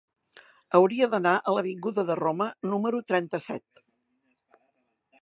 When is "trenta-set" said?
3.13-3.85